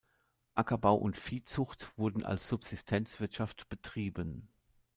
[0.55, 4.47] Ackerbau und Viehzucht wurden als Subsistenzwirtschaft betrieben.